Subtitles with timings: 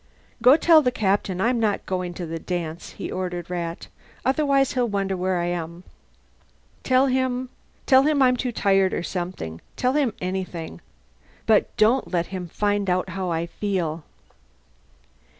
[0.41, 3.87] "Go tell the Captain I'm not going to the dance," he ordered Rat.
[4.25, 5.83] "Otherwise he'll wonder where I am.
[6.81, 7.49] Tell him
[7.85, 9.61] tell him I'm too tired, or something.
[9.77, 10.81] Tell him anything.
[11.45, 14.03] But don't let him find out how I feel."